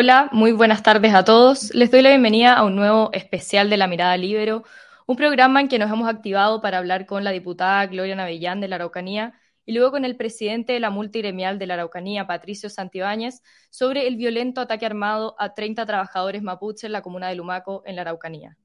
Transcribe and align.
Hola, 0.00 0.28
muy 0.30 0.52
buenas 0.52 0.84
tardes 0.84 1.12
a 1.12 1.24
todos. 1.24 1.74
Les 1.74 1.90
doy 1.90 2.02
la 2.02 2.10
bienvenida 2.10 2.54
a 2.54 2.62
un 2.62 2.76
nuevo 2.76 3.10
especial 3.12 3.68
de 3.68 3.76
La 3.76 3.88
Mirada 3.88 4.16
Libero, 4.16 4.62
un 5.08 5.16
programa 5.16 5.60
en 5.60 5.66
que 5.66 5.80
nos 5.80 5.90
hemos 5.90 6.08
activado 6.08 6.60
para 6.60 6.78
hablar 6.78 7.04
con 7.04 7.24
la 7.24 7.32
diputada 7.32 7.84
Gloria 7.86 8.14
Navellán 8.14 8.60
de 8.60 8.68
la 8.68 8.76
Araucanía 8.76 9.34
y 9.66 9.72
luego 9.72 9.90
con 9.90 10.04
el 10.04 10.14
presidente 10.14 10.72
de 10.72 10.78
la 10.78 10.90
multigremial 10.90 11.58
de 11.58 11.66
la 11.66 11.74
Araucanía, 11.74 12.28
Patricio 12.28 12.70
Santibáñez, 12.70 13.42
sobre 13.70 14.06
el 14.06 14.14
violento 14.14 14.60
ataque 14.60 14.86
armado 14.86 15.34
a 15.36 15.54
30 15.54 15.84
trabajadores 15.84 16.44
mapuches 16.44 16.84
en 16.84 16.92
la 16.92 17.02
comuna 17.02 17.28
de 17.28 17.34
Lumaco, 17.34 17.82
en 17.84 17.96
la 17.96 18.02
Araucanía. 18.02 18.56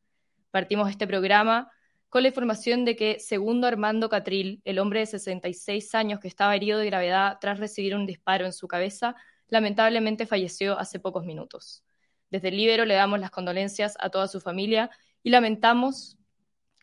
Partimos 0.51 0.87
este 0.91 1.07
programa 1.07 1.71
con 2.09 2.21
la 2.21 2.27
información 2.27 2.85
de 2.85 2.95
que, 2.95 3.19
segundo 3.19 3.65
Armando 3.65 4.07
Catril, 4.07 4.61
el 4.65 4.77
hombre 4.77 4.99
de 4.99 5.07
66 5.07 5.95
años 5.95 6.19
que 6.19 6.27
estaba 6.27 6.55
herido 6.55 6.77
de 6.77 6.85
gravedad 6.85 7.39
tras 7.41 7.57
recibir 7.57 7.95
un 7.95 8.05
disparo 8.05 8.45
en 8.45 8.53
su 8.53 8.67
cabeza, 8.67 9.15
lamentablemente 9.53 10.25
falleció 10.25 10.79
hace 10.79 10.99
pocos 10.99 11.25
minutos. 11.25 11.83
Desde 12.31 12.47
el 12.47 12.57
Libero 12.57 12.85
le 12.85 12.95
damos 12.95 13.19
las 13.19 13.29
condolencias 13.29 13.95
a 13.99 14.09
toda 14.09 14.27
su 14.27 14.41
familia 14.41 14.89
y 15.21 15.29
lamentamos 15.29 16.17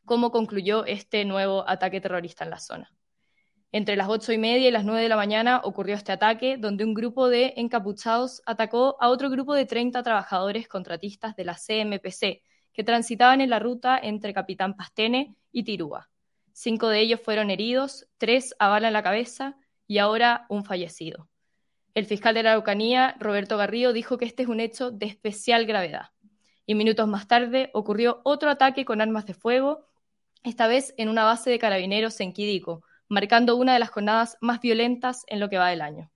cómo 0.04 0.30
concluyó 0.30 0.84
este 0.84 1.24
nuevo 1.24 1.68
ataque 1.68 2.00
terrorista 2.00 2.44
en 2.44 2.50
la 2.50 2.60
zona. 2.60 2.92
Entre 3.72 3.96
las 3.96 4.08
ocho 4.08 4.32
y 4.32 4.38
media 4.38 4.68
y 4.68 4.70
las 4.70 4.84
nueve 4.84 5.02
de 5.02 5.08
la 5.08 5.16
mañana 5.16 5.60
ocurrió 5.64 5.96
este 5.96 6.12
ataque, 6.12 6.58
donde 6.58 6.84
un 6.84 6.94
grupo 6.94 7.28
de 7.28 7.54
encapuchados 7.56 8.40
atacó 8.46 8.96
a 9.00 9.08
otro 9.08 9.30
grupo 9.30 9.54
de 9.54 9.66
30 9.66 10.00
trabajadores 10.04 10.68
contratistas 10.68 11.34
de 11.34 11.44
la 11.44 11.56
CMPC, 11.56 12.42
que 12.72 12.84
transitaban 12.84 13.40
en 13.40 13.50
la 13.50 13.58
ruta 13.58 13.98
entre 14.00 14.32
Capitán 14.32 14.76
Pastene 14.76 15.34
y 15.50 15.64
Tirúa. 15.64 16.08
Cinco 16.52 16.88
de 16.88 17.00
ellos 17.00 17.20
fueron 17.20 17.50
heridos, 17.50 18.06
tres 18.16 18.54
a 18.60 18.68
bala 18.68 18.86
en 18.86 18.92
la 18.92 19.02
cabeza 19.02 19.56
y 19.88 19.98
ahora 19.98 20.46
un 20.48 20.64
fallecido. 20.64 21.28
El 21.94 22.06
fiscal 22.06 22.34
de 22.34 22.44
la 22.44 22.52
Araucanía, 22.52 23.16
Roberto 23.18 23.56
Garrido, 23.56 23.92
dijo 23.92 24.16
que 24.16 24.24
este 24.24 24.44
es 24.44 24.48
un 24.48 24.60
hecho 24.60 24.92
de 24.92 25.06
especial 25.06 25.66
gravedad. 25.66 26.10
Y 26.64 26.76
minutos 26.76 27.08
más 27.08 27.26
tarde 27.26 27.70
ocurrió 27.74 28.20
otro 28.22 28.48
ataque 28.48 28.84
con 28.84 29.00
armas 29.00 29.26
de 29.26 29.34
fuego, 29.34 29.88
esta 30.44 30.68
vez 30.68 30.94
en 30.96 31.08
una 31.08 31.24
base 31.24 31.50
de 31.50 31.58
carabineros 31.58 32.20
en 32.20 32.32
Quidico, 32.32 32.84
marcando 33.08 33.56
una 33.56 33.72
de 33.72 33.80
las 33.80 33.90
jornadas 33.90 34.38
más 34.40 34.60
violentas 34.60 35.24
en 35.26 35.40
lo 35.40 35.50
que 35.50 35.58
va 35.58 35.68
del 35.68 35.82
año. 35.82 36.12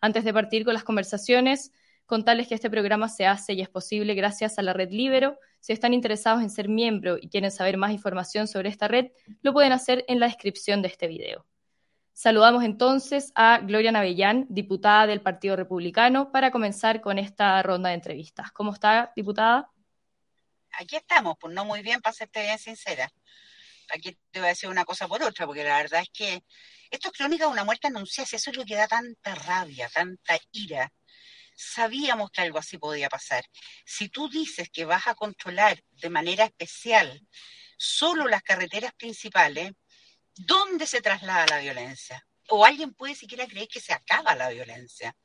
Antes 0.00 0.24
de 0.24 0.32
partir 0.32 0.64
con 0.64 0.74
las 0.74 0.82
conversaciones, 0.82 1.70
contarles 2.04 2.48
que 2.48 2.56
este 2.56 2.68
programa 2.68 3.08
se 3.08 3.26
hace 3.26 3.52
y 3.52 3.60
es 3.60 3.68
posible 3.68 4.14
gracias 4.14 4.58
a 4.58 4.62
la 4.62 4.72
red 4.72 4.90
Libero. 4.90 5.38
Si 5.60 5.72
están 5.72 5.94
interesados 5.94 6.42
en 6.42 6.50
ser 6.50 6.68
miembro 6.68 7.16
y 7.16 7.28
quieren 7.28 7.52
saber 7.52 7.76
más 7.76 7.92
información 7.92 8.48
sobre 8.48 8.70
esta 8.70 8.88
red, 8.88 9.12
lo 9.42 9.52
pueden 9.52 9.70
hacer 9.70 10.04
en 10.08 10.18
la 10.18 10.26
descripción 10.26 10.82
de 10.82 10.88
este 10.88 11.06
video. 11.06 11.46
Saludamos 12.22 12.64
entonces 12.64 13.32
a 13.34 13.60
Gloria 13.62 13.92
Navellán, 13.92 14.44
diputada 14.50 15.06
del 15.06 15.22
Partido 15.22 15.56
Republicano, 15.56 16.30
para 16.30 16.50
comenzar 16.50 17.00
con 17.00 17.18
esta 17.18 17.62
ronda 17.62 17.88
de 17.88 17.94
entrevistas. 17.94 18.52
¿Cómo 18.52 18.74
está, 18.74 19.10
diputada? 19.16 19.70
Aquí 20.72 20.96
estamos, 20.96 21.38
pues 21.40 21.54
no 21.54 21.64
muy 21.64 21.80
bien, 21.80 22.02
para 22.02 22.12
serte 22.12 22.42
bien 22.42 22.58
sincera. 22.58 23.10
Aquí 23.94 24.18
te 24.30 24.38
voy 24.38 24.48
a 24.48 24.50
decir 24.50 24.68
una 24.68 24.84
cosa 24.84 25.08
por 25.08 25.22
otra, 25.22 25.46
porque 25.46 25.64
la 25.64 25.78
verdad 25.78 26.02
es 26.02 26.10
que 26.12 26.44
esto 26.90 27.08
es 27.08 27.14
crónica 27.16 27.46
de 27.46 27.52
una 27.52 27.64
muerte 27.64 27.86
anunciada, 27.86 28.28
eso 28.30 28.50
es 28.50 28.56
lo 28.58 28.66
que 28.66 28.76
da 28.76 28.86
tanta 28.86 29.34
rabia, 29.34 29.88
tanta 29.88 30.38
ira 30.52 30.92
sabíamos 31.56 32.30
que 32.30 32.42
algo 32.42 32.58
así 32.58 32.76
podía 32.76 33.08
pasar. 33.08 33.44
Si 33.86 34.10
tú 34.10 34.28
dices 34.28 34.68
que 34.70 34.84
vas 34.84 35.06
a 35.06 35.14
controlar 35.14 35.82
de 35.90 36.10
manera 36.10 36.44
especial 36.44 37.26
solo 37.78 38.28
las 38.28 38.42
carreteras 38.42 38.92
principales, 38.94 39.72
¿dónde 40.46 40.86
se 40.86 41.00
traslada 41.00 41.46
la 41.46 41.58
violencia? 41.58 42.26
O 42.48 42.64
alguien 42.64 42.94
puede 42.94 43.14
siquiera 43.14 43.46
creer 43.46 43.68
que 43.68 43.80
se 43.80 43.92
acaba 43.92 44.34
la 44.34 44.48
violencia. 44.48 45.16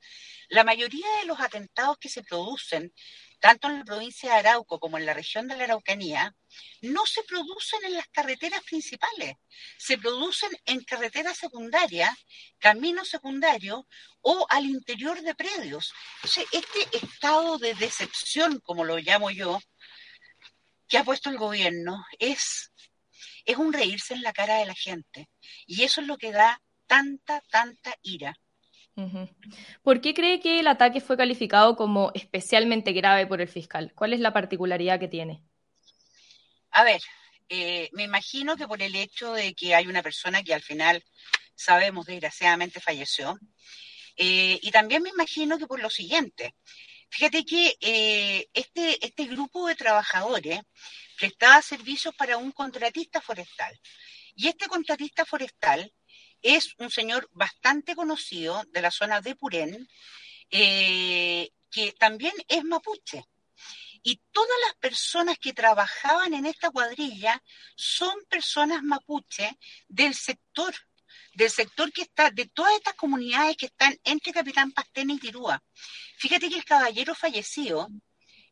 La 0.50 0.64
mayoría 0.64 1.08
de 1.20 1.26
los 1.26 1.40
atentados 1.40 1.98
que 1.98 2.10
se 2.10 2.24
producen 2.24 2.94
tanto 3.40 3.68
en 3.68 3.78
la 3.78 3.86
provincia 3.86 4.32
de 4.32 4.40
Arauco 4.40 4.80
como 4.80 4.98
en 4.98 5.06
la 5.06 5.14
región 5.14 5.48
de 5.48 5.56
la 5.56 5.66
Araucanía, 5.66 6.36
no 6.82 7.06
se 7.06 7.22
producen 7.24 7.84
en 7.86 7.94
las 7.94 8.08
carreteras 8.08 8.64
principales, 8.64 9.36
se 9.78 9.98
producen 10.00 10.50
en 10.66 10.84
carreteras 10.84 11.38
secundarias, 11.38 12.12
caminos 12.58 13.10
secundarios 13.10 13.84
o 14.22 14.48
al 14.50 14.66
interior 14.66 15.22
de 15.22 15.36
predios. 15.36 15.94
este 16.24 16.98
estado 16.98 17.60
de 17.60 17.76
decepción, 17.76 18.60
como 18.62 18.84
lo 18.84 18.98
llamo 18.98 19.30
yo, 19.30 19.60
que 20.88 20.98
ha 20.98 21.04
puesto 21.04 21.30
el 21.30 21.38
gobierno, 21.38 22.04
es, 22.18 22.72
es 23.46 23.58
un 23.58 23.74
reírse 23.74 24.14
en 24.14 24.22
la 24.22 24.34
cara 24.34 24.58
de 24.58 24.66
la 24.66 24.76
gente. 24.76 25.30
Y 25.66 25.84
eso 25.84 26.02
es 26.02 26.08
lo 26.08 26.18
que 26.18 26.32
da 26.32 26.62
tanta, 26.88 27.42
tanta 27.52 27.96
ira. 28.02 28.36
¿Por 29.82 30.00
qué 30.00 30.14
cree 30.14 30.40
que 30.40 30.60
el 30.60 30.68
ataque 30.68 31.02
fue 31.02 31.18
calificado 31.18 31.76
como 31.76 32.12
especialmente 32.14 32.94
grave 32.94 33.28
por 33.28 33.42
el 33.42 33.50
fiscal? 33.50 33.92
¿Cuál 33.94 34.14
es 34.14 34.22
la 34.22 34.32
particularidad 34.32 35.00
que 35.00 35.10
tiene? 35.10 35.44
A 36.72 36.84
ver, 36.84 37.02
eh, 37.50 37.90
me 37.92 38.04
imagino 38.04 38.56
que 38.56 38.68
por 38.68 38.82
el 38.82 38.96
hecho 38.96 39.34
de 39.34 39.54
que 39.54 39.76
hay 39.76 39.88
una 39.88 40.02
persona 40.02 40.44
que 40.44 40.54
al 40.54 40.62
final 40.62 41.04
sabemos 41.56 42.06
desgraciadamente 42.06 42.80
falleció, 42.80 43.38
eh, 44.16 44.60
y 44.62 44.72
también 44.72 45.04
me 45.04 45.10
imagino 45.10 45.58
que 45.58 45.68
por 45.68 45.82
lo 45.82 45.90
siguiente, 45.90 46.56
fíjate 47.16 47.46
que 47.46 47.78
eh, 47.80 48.50
este, 48.54 49.06
este 49.06 49.26
grupo 49.26 49.68
de 49.68 49.76
trabajadores 49.76 50.60
prestaba 51.18 51.62
servicios 51.62 52.14
para 52.14 52.36
un 52.36 52.52
contratista 52.52 53.22
forestal, 53.22 53.80
y 54.36 54.50
este 54.50 54.68
contratista 54.68 55.24
forestal 55.24 55.94
es 56.42 56.76
un 56.78 56.92
señor 56.92 57.30
bastante 57.32 57.96
conocido 57.96 58.62
de 58.74 58.82
la 58.82 58.92
zona 58.92 59.22
de 59.22 59.34
Purén, 59.36 59.88
eh, 60.52 61.50
que 61.72 61.94
también 61.94 62.34
es 62.50 62.66
mapuche. 62.66 63.24
Y 64.04 64.22
todas 64.32 64.58
las 64.66 64.76
personas 64.76 65.38
que 65.40 65.54
trabajaban 65.54 66.34
en 66.34 66.46
esta 66.46 66.70
cuadrilla 66.70 67.42
son 67.78 68.14
personas 68.30 68.84
mapuche 68.84 69.58
del 69.88 70.14
sector, 70.14 70.76
del 71.34 71.50
sector 71.50 71.92
que 71.92 72.04
está, 72.04 72.32
de 72.32 72.46
todas 72.48 72.74
estas 72.74 72.96
comunidades 72.96 73.58
que 73.58 73.68
están 73.68 73.98
entre 74.04 74.34
Capitán 74.34 74.72
Pastena 74.72 75.14
y 75.14 75.20
Tirúa. 75.20 75.62
Fíjate 76.18 76.50
que 76.50 76.56
el 76.56 76.66
caballero 76.66 77.14
fallecido 77.14 77.90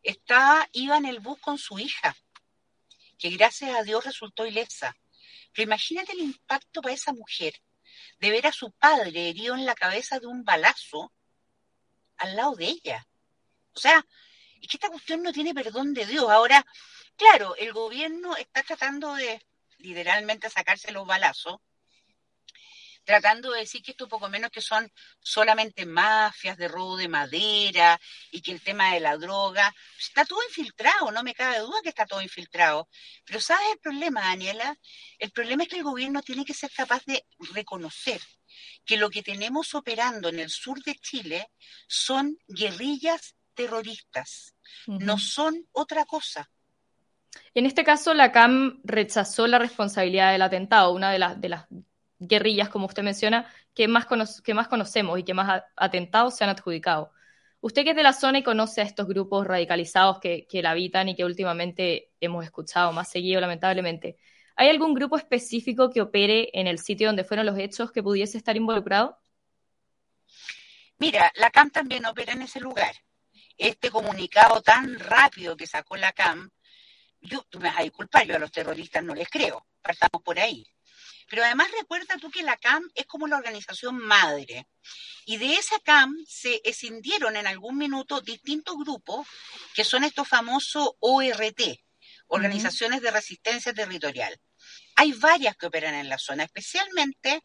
estaba, 0.01 0.68
iba 0.73 0.97
en 0.97 1.06
el 1.06 1.19
bus 1.19 1.40
con 1.40 1.57
su 1.57 1.79
hija, 1.79 2.16
que 3.18 3.29
gracias 3.29 3.75
a 3.75 3.84
Dios 3.84 4.03
resultó 4.03 4.46
ilesa. 4.46 4.96
Pero 5.53 5.63
imagínate 5.68 6.12
el 6.13 6.19
impacto 6.19 6.81
para 6.81 6.94
esa 6.94 7.13
mujer 7.13 7.53
de 8.19 8.31
ver 8.31 8.47
a 8.47 8.52
su 8.52 8.72
padre 8.72 9.29
herido 9.29 9.56
en 9.56 9.66
la 9.66 9.75
cabeza 9.75 10.19
de 10.19 10.28
un 10.28 10.44
balazo 10.44 11.13
al 12.18 12.35
lado 12.35 12.56
de 12.56 12.66
ella. 12.66 13.07
O 13.73 13.79
sea, 13.79 14.06
es 14.62 14.68
que 14.68 14.78
esta 14.78 14.90
cuestión 14.90 15.22
no 15.22 15.31
tiene 15.31 15.53
perdón 15.53 15.94
de 15.94 16.06
Dios. 16.06 16.29
Ahora, 16.29 16.66
claro, 17.16 17.56
el 17.56 17.73
gobierno 17.73 18.35
está 18.35 18.63
tratando 18.63 19.13
de 19.13 19.46
literalmente 19.78 20.50
sacarse 20.50 20.91
los 20.91 21.06
balazos, 21.06 21.59
tratando 23.03 23.52
de 23.52 23.59
decir 23.59 23.81
que 23.81 23.91
esto 23.91 24.08
poco 24.08 24.30
menos 24.30 24.52
que 24.52 24.62
son 24.62 24.91
solamente 25.19 25.86
mafias 25.86 26.58
de 26.58 26.68
robo 26.68 26.97
de 26.97 27.08
madera 27.08 28.00
y 28.31 28.41
que 28.41 28.52
el 28.52 28.62
tema 28.62 28.94
de 28.94 29.00
la 29.00 29.18
droga 29.18 29.74
está 30.00 30.25
todo 30.25 30.40
infiltrado, 30.47 31.12
no 31.12 31.24
me 31.24 31.34
cabe 31.34 31.59
duda 31.59 31.80
que 31.84 31.90
está 31.90 32.06
todo 32.06 32.22
infiltrado. 32.22 32.90
Pero 33.25 33.40
¿sabes 33.40 33.68
el 33.74 33.80
problema, 33.80 34.22
Daniela? 34.22 34.78
El 35.19 35.31
problema 35.31 35.64
es 35.64 35.69
que 35.69 35.78
el 35.78 35.84
gobierno 35.84 36.22
tiene 36.22 36.46
que 36.46 36.53
ser 36.53 36.72
capaz 36.72 37.03
de 37.06 37.25
reconocer 37.53 38.22
que 38.86 38.97
lo 38.97 39.09
que 39.09 39.24
tenemos 39.24 39.74
operando 39.75 40.30
en 40.30 40.40
el 40.40 40.50
sur 40.50 40.81
de 40.84 40.96
Chile 40.96 41.50
son 41.88 42.38
guerrillas 42.47 43.35
terroristas, 43.53 44.56
no 44.88 45.18
son 45.18 45.68
otra 45.72 46.06
cosa. 46.06 46.50
En 47.53 47.66
este 47.66 47.84
caso, 47.84 48.14
la 48.14 48.31
CAM 48.31 48.81
rechazó 48.84 49.47
la 49.47 49.59
responsabilidad 49.59 50.32
del 50.32 50.41
atentado, 50.41 50.91
una 50.91 51.11
de 51.11 51.20
las, 51.20 51.40
de 51.40 51.49
las 51.49 51.66
guerrillas, 52.19 52.69
como 52.69 52.87
usted 52.87 53.03
menciona, 53.03 53.51
que 53.73 53.87
más, 53.87 54.07
que 54.43 54.53
más 54.53 54.67
conocemos 54.67 55.19
y 55.19 55.23
que 55.23 55.33
más 55.33 55.63
atentados 55.75 56.35
se 56.35 56.43
han 56.43 56.49
adjudicado. 56.49 57.11
Usted 57.63 57.85
que 57.85 57.91
es 57.91 57.95
de 57.95 58.03
la 58.03 58.11
zona 58.11 58.39
y 58.39 58.43
conoce 58.43 58.81
a 58.81 58.83
estos 58.83 59.07
grupos 59.07 59.47
radicalizados 59.47 60.19
que, 60.19 60.45
la 60.61 60.71
habitan 60.71 61.07
y 61.07 61.15
que 61.15 61.23
últimamente 61.23 62.11
hemos 62.19 62.43
escuchado 62.43 62.91
más 62.91 63.09
seguido, 63.09 63.39
lamentablemente, 63.39 64.17
¿hay 64.57 64.67
algún 64.67 64.93
grupo 64.93 65.17
específico 65.17 65.89
que 65.89 66.01
opere 66.01 66.49
en 66.53 66.67
el 66.67 66.77
sitio 66.77 67.07
donde 67.07 67.23
fueron 67.23 67.45
los 67.45 67.57
hechos 67.57 67.91
que 67.93 68.03
pudiese 68.03 68.37
estar 68.37 68.57
involucrado? 68.57 69.17
Mira, 70.97 71.31
la 71.35 71.49
CAM 71.51 71.69
también 71.69 72.05
opera 72.05 72.33
en 72.33 72.41
ese 72.41 72.59
lugar. 72.59 72.93
Este 73.57 73.89
comunicado 73.89 74.61
tan 74.61 74.99
rápido 74.99 75.55
que 75.55 75.65
sacó 75.65 75.95
la 75.95 76.11
CAM, 76.11 76.49
yo, 77.21 77.43
tú 77.49 77.61
me 77.61 77.69
vas 77.69 77.79
a 77.79 77.83
disculpar, 77.83 78.27
yo 78.27 78.35
a 78.35 78.39
los 78.39 78.51
terroristas 78.51 79.05
no 79.05 79.15
les 79.15 79.29
creo, 79.29 79.65
partamos 79.81 80.21
por 80.21 80.37
ahí. 80.37 80.65
Pero 81.29 81.43
además 81.43 81.70
recuerda 81.78 82.17
tú 82.17 82.29
que 82.29 82.43
la 82.43 82.58
CAM 82.58 82.84
es 82.96 83.05
como 83.05 83.28
la 83.28 83.37
organización 83.37 83.97
madre. 83.97 84.67
Y 85.25 85.37
de 85.37 85.53
esa 85.55 85.79
CAM 85.79 86.14
se 86.28 86.61
escindieron 86.64 87.35
en 87.37 87.47
algún 87.47 87.78
minuto 87.78 88.22
distintos 88.22 88.75
grupos 88.78 89.28
que 89.73 89.84
son 89.84 90.03
estos 90.03 90.28
famosos 90.28 90.91
ORT, 90.99 91.61
organizaciones 92.28 93.02
de 93.02 93.11
resistencia 93.11 93.73
territorial. 93.73 94.40
Hay 94.96 95.14
varias 95.14 95.55
que 95.55 95.67
operan 95.67 95.96
en 95.96 96.09
la 96.09 96.17
zona, 96.17 96.43
especialmente 96.43 97.43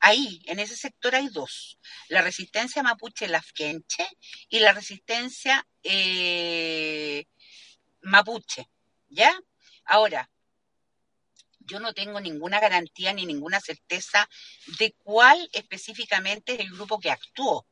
ahí, 0.00 0.42
en 0.46 0.58
ese 0.58 0.76
sector 0.76 1.14
hay 1.14 1.28
dos, 1.28 1.78
la 2.08 2.22
resistencia 2.22 2.82
mapuche 2.82 3.28
lafkenche 3.28 4.06
y 4.48 4.58
la 4.58 4.72
resistencia 4.72 5.66
eh, 5.82 7.26
mapuche, 8.02 8.68
¿ya? 9.08 9.38
Ahora, 9.84 10.30
yo 11.70 11.78
no 11.78 11.94
tengo 11.94 12.20
ninguna 12.20 12.58
garantía 12.58 13.12
ni 13.12 13.26
ninguna 13.26 13.60
certeza 13.60 14.28
de 14.78 14.92
cuál 14.98 15.48
específicamente 15.52 16.54
es 16.54 16.60
el 16.60 16.70
grupo 16.70 16.98
que 16.98 17.10
actuó. 17.10 17.66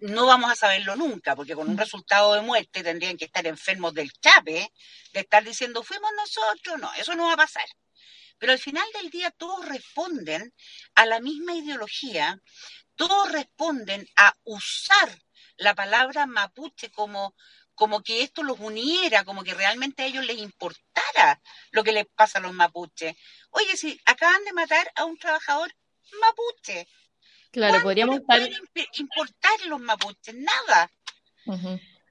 No 0.00 0.26
vamos 0.26 0.50
a 0.50 0.56
saberlo 0.56 0.94
nunca, 0.96 1.34
porque 1.34 1.54
con 1.54 1.68
un 1.70 1.78
resultado 1.78 2.34
de 2.34 2.42
muerte 2.42 2.82
tendrían 2.82 3.16
que 3.16 3.24
estar 3.26 3.46
enfermos 3.46 3.94
del 3.94 4.12
chape, 4.12 4.70
de 5.12 5.20
estar 5.20 5.42
diciendo 5.42 5.82
fuimos 5.82 6.10
nosotros, 6.16 6.78
no, 6.80 6.92
eso 6.94 7.14
no 7.14 7.26
va 7.26 7.34
a 7.34 7.38
pasar. 7.38 7.64
Pero 8.38 8.52
al 8.52 8.58
final 8.58 8.86
del 9.00 9.10
día 9.10 9.30
todos 9.30 9.66
responden 9.66 10.52
a 10.94 11.06
la 11.06 11.20
misma 11.20 11.54
ideología, 11.54 12.42
todos 12.96 13.32
responden 13.32 14.06
a 14.16 14.34
usar 14.42 15.18
la 15.56 15.74
palabra 15.74 16.26
mapuche 16.26 16.90
como 16.90 17.34
como 17.74 18.02
que 18.02 18.22
esto 18.22 18.42
los 18.42 18.60
uniera, 18.60 19.24
como 19.24 19.42
que 19.42 19.54
realmente 19.54 20.02
a 20.02 20.06
ellos 20.06 20.24
les 20.26 20.38
importara 20.38 21.40
lo 21.72 21.82
que 21.84 21.92
les 21.92 22.06
pasa 22.06 22.38
a 22.38 22.42
los 22.42 22.52
mapuches. 22.52 23.16
Oye, 23.50 23.76
si 23.76 24.00
acaban 24.06 24.44
de 24.44 24.52
matar 24.52 24.90
a 24.94 25.04
un 25.04 25.18
trabajador 25.18 25.72
mapuche. 26.20 26.86
Claro, 27.50 27.82
podríamos 27.82 28.16
estar... 28.16 28.40
importar 28.94 29.66
los 29.66 29.80
mapuches? 29.80 30.34
Nada. 30.34 30.90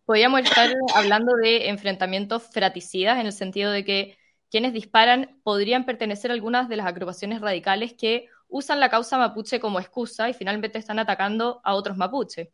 Podríamos 0.05 0.41
estar 0.41 0.73
hablando 0.95 1.35
de 1.35 1.69
enfrentamientos 1.69 2.43
fraticidas 2.51 3.19
en 3.19 3.27
el 3.27 3.33
sentido 3.33 3.71
de 3.71 3.83
que 3.83 4.17
quienes 4.49 4.73
disparan 4.73 5.39
podrían 5.43 5.85
pertenecer 5.85 6.29
a 6.29 6.33
algunas 6.33 6.69
de 6.69 6.75
las 6.77 6.85
agrupaciones 6.85 7.41
radicales 7.41 7.93
que 7.93 8.27
usan 8.47 8.79
la 8.79 8.89
causa 8.89 9.17
mapuche 9.17 9.59
como 9.59 9.79
excusa 9.79 10.29
y 10.29 10.33
finalmente 10.33 10.77
están 10.77 10.99
atacando 10.99 11.59
a 11.63 11.73
otros 11.73 11.97
mapuches. 11.97 12.49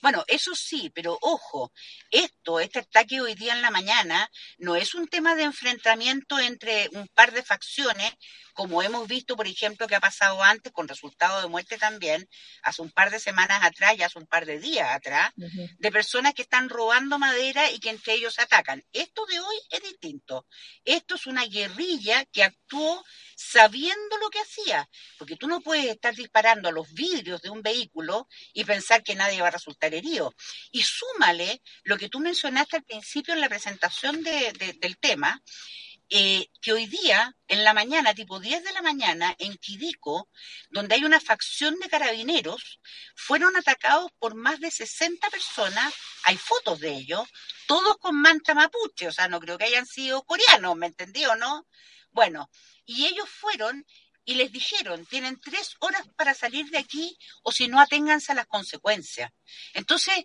Bueno, 0.00 0.24
eso 0.26 0.54
sí, 0.54 0.90
pero 0.94 1.18
ojo, 1.20 1.72
esto, 2.10 2.60
este 2.60 2.80
ataque 2.80 3.20
hoy 3.20 3.34
día 3.34 3.54
en 3.54 3.62
la 3.62 3.70
mañana, 3.70 4.30
no 4.58 4.76
es 4.76 4.94
un 4.94 5.08
tema 5.08 5.34
de 5.34 5.44
enfrentamiento 5.44 6.38
entre 6.38 6.88
un 6.92 7.08
par 7.08 7.32
de 7.32 7.42
facciones, 7.42 8.12
como 8.52 8.82
hemos 8.82 9.08
visto, 9.08 9.36
por 9.36 9.48
ejemplo, 9.48 9.86
que 9.86 9.96
ha 9.96 10.00
pasado 10.00 10.42
antes 10.42 10.72
con 10.72 10.86
resultado 10.86 11.42
de 11.42 11.48
muerte 11.48 11.76
también, 11.76 12.28
hace 12.62 12.82
un 12.82 12.90
par 12.90 13.10
de 13.10 13.18
semanas 13.18 13.62
atrás 13.62 13.96
y 13.98 14.02
hace 14.02 14.18
un 14.18 14.26
par 14.26 14.46
de 14.46 14.60
días 14.60 14.88
atrás, 14.90 15.32
de 15.36 15.92
personas 15.92 16.34
que 16.34 16.42
están 16.42 16.68
robando 16.68 17.18
madera 17.18 17.70
y 17.70 17.80
que 17.80 17.90
entre 17.90 18.14
ellos 18.14 18.34
se 18.34 18.42
atacan. 18.42 18.82
Esto 18.92 19.26
de 19.26 19.40
hoy 19.40 19.56
es 19.70 19.82
distinto. 19.82 20.46
Esto 20.84 21.16
es 21.16 21.26
una 21.26 21.44
guerrilla 21.46 22.24
que 22.26 22.44
actuó 22.44 23.04
sabiendo 23.36 24.18
lo 24.18 24.30
que 24.30 24.40
hacía, 24.40 24.88
porque 25.18 25.36
tú 25.36 25.48
no 25.48 25.60
puedes 25.60 25.86
estar 25.86 26.14
disparando 26.14 26.68
a 26.68 26.72
los 26.72 26.92
vidrios 26.92 27.42
de 27.42 27.50
un 27.50 27.62
vehículo 27.62 28.28
y 28.52 28.64
pensar 28.64 29.02
que 29.02 29.14
nadie 29.14 29.40
va 29.40 29.48
a 29.48 29.52
resultar 29.64 29.94
herido. 29.94 30.34
Y 30.70 30.82
súmale 30.82 31.62
lo 31.84 31.96
que 31.96 32.08
tú 32.08 32.20
mencionaste 32.20 32.76
al 32.76 32.84
principio 32.84 33.34
en 33.34 33.40
la 33.40 33.48
presentación 33.48 34.22
del 34.22 34.98
tema, 34.98 35.42
eh, 36.10 36.48
que 36.60 36.72
hoy 36.72 36.86
día, 36.86 37.34
en 37.48 37.64
la 37.64 37.72
mañana, 37.72 38.14
tipo 38.14 38.38
10 38.38 38.62
de 38.62 38.72
la 38.72 38.82
mañana, 38.82 39.34
en 39.38 39.56
Quidico, 39.56 40.28
donde 40.68 40.96
hay 40.96 41.04
una 41.04 41.18
facción 41.18 41.78
de 41.80 41.88
carabineros, 41.88 42.78
fueron 43.16 43.56
atacados 43.56 44.12
por 44.18 44.34
más 44.34 44.60
de 44.60 44.70
60 44.70 45.30
personas, 45.30 45.94
hay 46.24 46.36
fotos 46.36 46.80
de 46.80 46.90
ellos, 46.90 47.26
todos 47.66 47.96
con 47.96 48.20
manta 48.20 48.54
mapuche, 48.54 49.08
o 49.08 49.12
sea, 49.12 49.28
no 49.28 49.40
creo 49.40 49.56
que 49.56 49.64
hayan 49.64 49.86
sido 49.86 50.22
coreanos, 50.24 50.76
¿me 50.76 50.86
entendió, 50.86 51.34
no? 51.36 51.66
Bueno, 52.10 52.50
y 52.84 53.06
ellos 53.06 53.28
fueron 53.28 53.86
y 54.24 54.34
les 54.34 54.50
dijeron, 54.52 55.04
tienen 55.06 55.40
tres 55.40 55.76
horas 55.80 56.06
para 56.16 56.34
salir 56.34 56.66
de 56.70 56.78
aquí 56.78 57.16
o 57.42 57.52
si 57.52 57.68
no, 57.68 57.80
aténganse 57.80 58.32
a 58.32 58.34
las 58.34 58.46
consecuencias. 58.46 59.30
Entonces, 59.74 60.24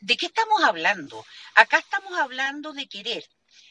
¿de 0.00 0.16
qué 0.16 0.26
estamos 0.26 0.62
hablando? 0.62 1.24
Acá 1.54 1.78
estamos 1.78 2.18
hablando 2.18 2.72
de 2.72 2.88
querer 2.88 3.24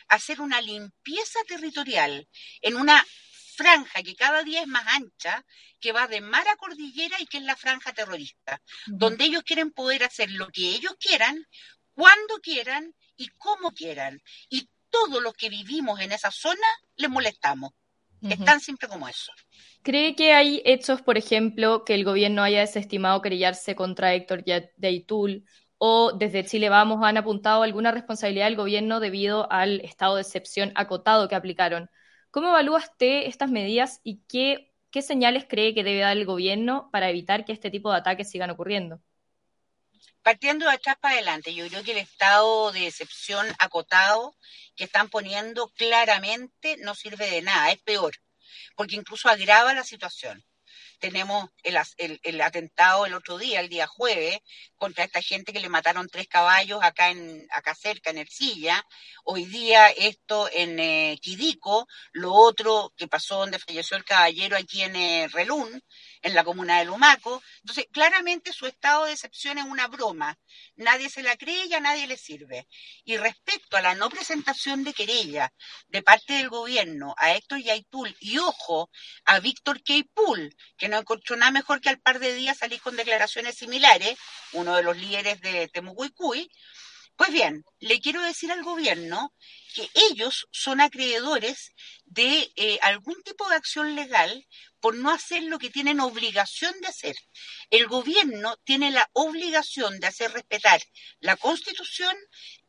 hacer 0.07 0.41
una 0.41 0.61
limpieza 0.61 1.39
territorial 1.47 2.27
en 2.61 2.75
una 2.75 3.05
franja 3.55 4.03
que 4.03 4.15
cada 4.15 4.43
día 4.43 4.61
es 4.61 4.67
más 4.67 4.85
ancha, 4.87 5.45
que 5.79 5.91
va 5.91 6.07
de 6.07 6.21
mar 6.21 6.47
a 6.47 6.57
cordillera 6.57 7.19
y 7.21 7.25
que 7.27 7.37
es 7.37 7.43
la 7.43 7.55
franja 7.55 7.93
terrorista, 7.93 8.61
donde 8.85 9.25
ellos 9.25 9.43
quieren 9.43 9.71
poder 9.71 10.03
hacer 10.03 10.29
lo 10.31 10.49
que 10.49 10.69
ellos 10.69 10.95
quieran, 10.99 11.47
cuando 11.93 12.39
quieran 12.41 12.93
y 13.15 13.29
como 13.29 13.71
quieran. 13.71 14.21
Y 14.49 14.69
todos 14.89 15.21
los 15.21 15.33
que 15.33 15.49
vivimos 15.49 15.99
en 15.99 16.11
esa 16.11 16.31
zona 16.31 16.67
les 16.95 17.09
molestamos. 17.09 17.71
Es 18.29 18.43
tan 18.43 18.59
simple 18.59 18.87
como 18.87 19.07
eso. 19.07 19.31
¿Cree 19.83 20.15
que 20.15 20.33
hay 20.33 20.61
hechos, 20.65 21.01
por 21.01 21.17
ejemplo, 21.17 21.85
que 21.85 21.93
el 21.93 22.03
gobierno 22.03 22.41
haya 22.43 22.61
desestimado 22.61 23.21
querellarse 23.21 23.75
contra 23.75 24.13
Héctor 24.13 24.43
Yaitul 24.43 25.45
o 25.77 26.13
desde 26.13 26.45
Chile 26.45 26.69
Vamos 26.69 27.03
han 27.03 27.17
apuntado 27.17 27.63
alguna 27.63 27.91
responsabilidad 27.91 28.45
del 28.45 28.55
gobierno 28.55 28.99
debido 28.99 29.51
al 29.51 29.81
estado 29.81 30.15
de 30.15 30.21
excepción 30.21 30.71
acotado 30.75 31.27
que 31.27 31.35
aplicaron? 31.35 31.89
¿Cómo 32.31 32.49
evalúa 32.49 32.79
usted 32.79 33.23
estas 33.27 33.51
medidas 33.51 34.01
y 34.03 34.21
qué, 34.27 34.73
qué 34.89 35.01
señales 35.01 35.45
cree 35.47 35.73
que 35.73 35.83
debe 35.83 35.99
dar 35.99 36.17
el 36.17 36.25
gobierno 36.25 36.89
para 36.91 37.09
evitar 37.09 37.45
que 37.45 37.53
este 37.53 37.69
tipo 37.69 37.91
de 37.91 37.97
ataques 37.97 38.29
sigan 38.29 38.49
ocurriendo? 38.49 39.01
Partiendo 40.21 40.65
de 40.65 40.73
atrás 40.73 40.97
para 40.99 41.15
adelante, 41.15 41.53
yo 41.53 41.67
creo 41.67 41.83
que 41.83 41.91
el 41.91 41.97
estado 41.99 42.71
de 42.71 42.87
excepción 42.87 43.47
acotado 43.59 44.35
que 44.75 44.85
están 44.85 45.09
poniendo 45.09 45.69
claramente 45.69 46.77
no 46.77 46.95
sirve 46.95 47.29
de 47.29 47.41
nada, 47.41 47.71
es 47.71 47.79
peor, 47.81 48.15
porque 48.75 48.95
incluso 48.95 49.29
agrava 49.29 49.73
la 49.73 49.83
situación 49.83 50.43
tenemos 50.99 51.49
el, 51.63 52.19
el, 52.23 52.41
atentado 52.41 53.05
el 53.05 53.13
otro 53.13 53.37
día, 53.37 53.59
el 53.59 53.69
día 53.69 53.87
jueves, 53.87 54.39
contra 54.77 55.03
esta 55.03 55.21
gente 55.21 55.53
que 55.53 55.59
le 55.59 55.69
mataron 55.69 56.09
tres 56.09 56.27
caballos 56.27 56.79
acá 56.81 57.09
en 57.09 57.47
acá 57.51 57.75
cerca, 57.75 58.09
en 58.09 58.19
Ercilla. 58.19 58.85
Hoy 59.23 59.45
día 59.45 59.89
esto 59.89 60.49
en 60.51 60.79
eh, 60.79 61.19
Quidico, 61.21 61.87
lo 62.11 62.33
otro 62.33 62.93
que 62.97 63.07
pasó 63.07 63.39
donde 63.39 63.59
falleció 63.59 63.97
el 63.97 64.03
caballero 64.03 64.57
aquí 64.57 64.81
en 64.81 64.95
eh, 64.95 65.27
Relún, 65.31 65.81
en 66.25 66.33
la 66.33 66.43
comuna 66.43 66.79
de 66.79 66.85
Lumaco. 66.85 67.41
Entonces, 67.59 67.85
claramente 67.91 68.51
su 68.51 68.65
estado 68.65 69.05
de 69.05 69.13
excepción 69.13 69.59
es 69.59 69.65
una 69.65 69.87
broma. 69.87 70.37
Nadie 70.75 71.07
se 71.09 71.21
la 71.21 71.37
cree 71.37 71.67
y 71.67 71.73
a 71.75 71.79
nadie 71.79 72.07
le 72.07 72.17
sirve. 72.17 72.67
Y 73.03 73.17
respecto 73.17 73.77
a 73.77 73.81
la 73.81 73.93
no 73.93 74.09
presentación 74.09 74.83
de 74.83 74.93
querella 74.93 75.53
de 75.87 76.01
parte 76.01 76.33
del 76.33 76.49
gobierno 76.49 77.13
a 77.17 77.35
Héctor 77.35 77.59
Yaitul 77.59 78.15
y 78.19 78.39
ojo 78.39 78.89
a 79.25 79.39
Víctor 79.39 79.83
K. 79.83 79.93
que 80.77 80.89
no 80.89 80.97
encontró 80.97 81.35
nada 81.35 81.51
mejor 81.51 81.79
que 81.79 81.89
al 81.89 81.99
par 81.99 82.17
de 82.17 82.33
días 82.33 82.57
salir 82.57 82.81
con 82.81 82.95
declaraciones 82.95 83.55
similares, 83.55 84.17
uno 84.53 84.75
de 84.75 84.81
los 84.81 84.97
líderes 84.97 85.39
de 85.41 85.67
Temucuicuy, 85.67 86.49
pues 87.15 87.31
bien, 87.31 87.63
le 87.79 87.99
quiero 88.01 88.21
decir 88.21 88.51
al 88.51 88.63
gobierno 88.63 89.33
que 89.73 89.89
ellos 89.93 90.47
son 90.51 90.81
acreedores 90.81 91.73
de 92.05 92.51
eh, 92.55 92.79
algún 92.81 93.21
tipo 93.23 93.47
de 93.49 93.55
acción 93.55 93.95
legal 93.95 94.45
por 94.79 94.95
no 94.95 95.09
hacer 95.09 95.43
lo 95.43 95.57
que 95.57 95.69
tienen 95.69 95.99
obligación 95.99 96.73
de 96.81 96.87
hacer. 96.87 97.15
El 97.69 97.87
gobierno 97.87 98.55
tiene 98.63 98.91
la 98.91 99.09
obligación 99.13 99.99
de 99.99 100.07
hacer 100.07 100.31
respetar 100.31 100.81
la 101.19 101.35
constitución, 101.37 102.15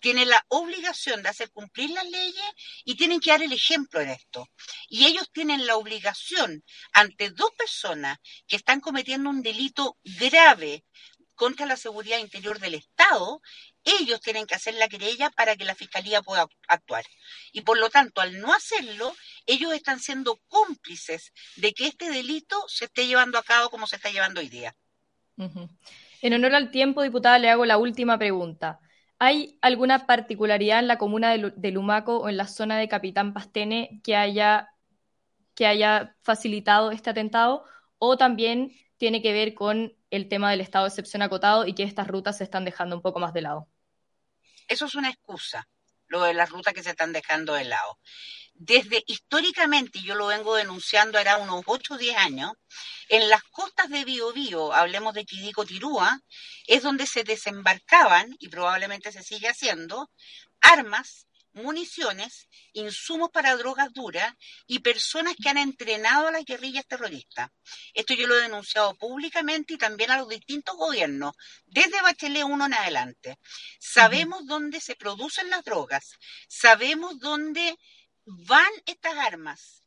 tiene 0.00 0.26
la 0.26 0.44
obligación 0.48 1.22
de 1.22 1.28
hacer 1.28 1.50
cumplir 1.50 1.90
las 1.90 2.08
leyes 2.08 2.52
y 2.84 2.96
tienen 2.96 3.20
que 3.20 3.30
dar 3.30 3.42
el 3.42 3.52
ejemplo 3.52 4.00
en 4.00 4.10
esto. 4.10 4.48
Y 4.88 5.06
ellos 5.06 5.30
tienen 5.32 5.66
la 5.66 5.76
obligación 5.76 6.64
ante 6.92 7.30
dos 7.30 7.50
personas 7.58 8.18
que 8.46 8.56
están 8.56 8.80
cometiendo 8.80 9.28
un 9.28 9.42
delito 9.42 9.98
grave 10.04 10.84
contra 11.36 11.66
la 11.66 11.76
seguridad 11.76 12.18
interior 12.18 12.58
del 12.58 12.74
Estado, 12.74 13.40
ellos 13.84 14.20
tienen 14.20 14.46
que 14.46 14.56
hacer 14.56 14.74
la 14.74 14.88
querella 14.88 15.30
para 15.30 15.54
que 15.54 15.64
la 15.64 15.76
Fiscalía 15.76 16.22
pueda 16.22 16.48
actuar. 16.66 17.04
Y 17.52 17.60
por 17.60 17.78
lo 17.78 17.88
tanto, 17.88 18.20
al 18.20 18.40
no 18.40 18.52
hacerlo, 18.52 19.14
ellos 19.46 19.72
están 19.72 20.00
siendo 20.00 20.40
cómplices 20.48 21.32
de 21.54 21.72
que 21.72 21.86
este 21.86 22.10
delito 22.10 22.64
se 22.66 22.86
esté 22.86 23.06
llevando 23.06 23.38
a 23.38 23.44
cabo 23.44 23.70
como 23.70 23.86
se 23.86 23.96
está 23.96 24.10
llevando 24.10 24.40
hoy 24.40 24.48
día. 24.48 24.74
En 26.22 26.32
honor 26.32 26.54
al 26.54 26.70
tiempo, 26.70 27.02
diputada, 27.02 27.38
le 27.38 27.50
hago 27.50 27.64
la 27.64 27.78
última 27.78 28.18
pregunta. 28.18 28.80
¿Hay 29.18 29.58
alguna 29.62 30.06
particularidad 30.06 30.80
en 30.80 30.88
la 30.88 30.98
comuna 30.98 31.36
de 31.36 31.70
Lumaco 31.70 32.18
o 32.18 32.28
en 32.28 32.36
la 32.36 32.48
zona 32.48 32.78
de 32.78 32.88
Capitán 32.88 33.32
Pastene 33.32 34.00
que 34.02 34.16
haya, 34.16 34.68
que 35.54 35.66
haya 35.66 36.16
facilitado 36.22 36.90
este 36.90 37.10
atentado? 37.10 37.64
¿O 37.98 38.16
también 38.16 38.72
tiene 38.98 39.22
que 39.22 39.32
ver 39.32 39.54
con 39.54 39.94
el 40.10 40.28
tema 40.28 40.50
del 40.50 40.60
estado 40.60 40.84
de 40.84 40.90
excepción 40.90 41.22
acotado 41.22 41.66
y 41.66 41.74
que 41.74 41.82
estas 41.82 42.08
rutas 42.08 42.38
se 42.38 42.44
están 42.44 42.64
dejando 42.64 42.96
un 42.96 43.02
poco 43.02 43.20
más 43.20 43.32
de 43.32 43.42
lado? 43.42 43.68
Eso 44.68 44.86
es 44.86 44.94
una 44.94 45.10
excusa, 45.10 45.68
lo 46.08 46.22
de 46.22 46.34
las 46.34 46.50
rutas 46.50 46.74
que 46.74 46.82
se 46.82 46.90
están 46.90 47.12
dejando 47.12 47.54
de 47.54 47.64
lado. 47.64 47.98
Desde 48.54 49.04
históricamente, 49.06 50.00
yo 50.00 50.14
lo 50.14 50.28
vengo 50.28 50.54
denunciando 50.54 51.18
ahora 51.18 51.36
unos 51.36 51.62
8 51.66 51.94
o 51.94 51.98
10 51.98 52.16
años, 52.16 52.52
en 53.08 53.28
las 53.28 53.42
costas 53.44 53.90
de 53.90 54.04
Biobío, 54.04 54.72
hablemos 54.72 55.14
de 55.14 55.26
Quidico 55.26 55.66
Tirúa, 55.66 56.20
es 56.66 56.82
donde 56.82 57.06
se 57.06 57.22
desembarcaban, 57.22 58.34
y 58.38 58.48
probablemente 58.48 59.12
se 59.12 59.22
sigue 59.22 59.48
haciendo, 59.48 60.10
armas 60.60 61.25
municiones, 61.56 62.48
insumos 62.74 63.30
para 63.30 63.56
drogas 63.56 63.92
duras 63.92 64.34
y 64.66 64.80
personas 64.80 65.34
que 65.42 65.48
han 65.48 65.58
entrenado 65.58 66.28
a 66.28 66.30
las 66.30 66.44
guerrillas 66.44 66.86
terroristas. 66.86 67.50
Esto 67.94 68.14
yo 68.14 68.26
lo 68.26 68.38
he 68.38 68.42
denunciado 68.42 68.94
públicamente 68.94 69.74
y 69.74 69.78
también 69.78 70.10
a 70.10 70.18
los 70.18 70.28
distintos 70.28 70.76
gobiernos, 70.76 71.34
desde 71.64 72.02
Bachelet 72.02 72.44
1 72.44 72.66
en 72.66 72.74
adelante. 72.74 73.38
Sabemos 73.80 74.46
dónde 74.46 74.80
se 74.80 74.96
producen 74.96 75.50
las 75.50 75.64
drogas, 75.64 76.12
sabemos 76.48 77.18
dónde 77.18 77.76
van 78.24 78.70
estas 78.84 79.16
armas 79.16 79.85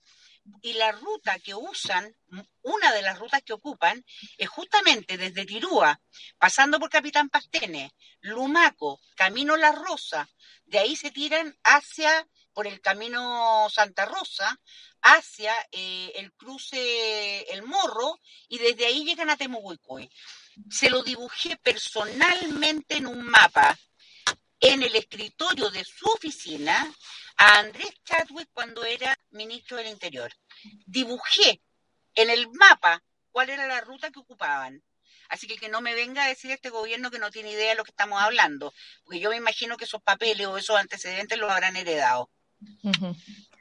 y 0.61 0.73
la 0.73 0.91
ruta 0.91 1.39
que 1.39 1.55
usan, 1.55 2.15
una 2.61 2.93
de 2.93 3.01
las 3.01 3.19
rutas 3.19 3.41
que 3.43 3.53
ocupan, 3.53 4.03
es 4.37 4.49
justamente 4.49 5.17
desde 5.17 5.45
Tirúa, 5.45 5.99
pasando 6.37 6.79
por 6.79 6.89
Capitán 6.89 7.29
Pastene, 7.29 7.93
Lumaco, 8.21 8.99
Camino 9.15 9.57
La 9.57 9.71
Rosa, 9.71 10.29
de 10.65 10.79
ahí 10.79 10.95
se 10.95 11.11
tiran 11.11 11.57
hacia, 11.63 12.27
por 12.53 12.67
el 12.67 12.81
camino 12.81 13.67
Santa 13.69 14.05
Rosa, 14.05 14.59
hacia 15.01 15.53
eh, 15.71 16.11
el 16.15 16.31
cruce 16.33 17.41
El 17.51 17.63
Morro, 17.63 18.19
y 18.47 18.57
desde 18.57 18.85
ahí 18.85 19.03
llegan 19.05 19.29
a 19.29 19.37
Temuguicoy. 19.37 20.09
Se 20.69 20.89
lo 20.89 21.03
dibujé 21.03 21.55
personalmente 21.57 22.97
en 22.97 23.07
un 23.07 23.23
mapa 23.23 23.77
en 24.59 24.83
el 24.83 24.95
escritorio 24.95 25.69
de 25.69 25.83
su 25.85 26.05
oficina 26.07 26.93
a 27.39 27.59
Andrés 27.59 27.93
Chadwick 28.03 28.49
cuando 28.53 28.83
era 28.83 29.17
ministro 29.31 29.77
del 29.77 29.87
Interior. 29.87 30.29
Dibujé 30.85 31.61
en 32.13 32.29
el 32.29 32.49
mapa 32.49 33.01
cuál 33.31 33.49
era 33.49 33.65
la 33.65 33.79
ruta 33.79 34.11
que 34.11 34.19
ocupaban. 34.19 34.83
Así 35.29 35.47
que 35.47 35.55
que 35.55 35.69
no 35.69 35.79
me 35.79 35.93
venga 35.95 36.25
a 36.25 36.27
decir 36.27 36.51
este 36.51 36.69
gobierno 36.69 37.09
que 37.09 37.19
no 37.19 37.31
tiene 37.31 37.51
idea 37.51 37.69
de 37.69 37.75
lo 37.75 37.85
que 37.85 37.91
estamos 37.91 38.21
hablando, 38.21 38.73
porque 39.05 39.21
yo 39.21 39.29
me 39.29 39.37
imagino 39.37 39.77
que 39.77 39.85
esos 39.85 40.01
papeles 40.01 40.47
o 40.47 40.57
esos 40.57 40.75
antecedentes 40.75 41.37
los 41.37 41.49
habrán 41.49 41.77
heredado. 41.77 42.29